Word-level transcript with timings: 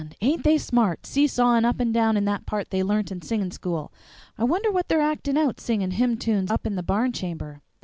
ain't 0.19 0.43
they 0.43 0.57
smart, 0.57 1.05
seesawin' 1.05 1.63
up 1.63 1.79
and 1.79 1.93
down 1.93 2.17
in 2.17 2.25
that 2.25 2.47
part 2.47 2.71
they 2.71 2.81
learnt 2.81 3.11
in 3.11 3.21
singin' 3.21 3.51
school! 3.51 3.93
I 4.35 4.43
wonder 4.43 4.71
what 4.71 4.87
they're 4.87 4.99
actin' 4.99 5.37
out, 5.37 5.59
singin' 5.59 5.91
hymn 5.91 6.17
tunes 6.17 6.49
up 6.49 6.65
in 6.65 6.73
the 6.75 6.81
barn 6.81 7.11
chamber? 7.11 7.61